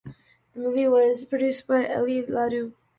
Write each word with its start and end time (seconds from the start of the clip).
The 0.55 0.59
movie 0.59 0.87
was 0.87 1.25
produced 1.25 1.67
by 1.67 1.85
Ely 1.85 2.23
Landau. 2.27 2.71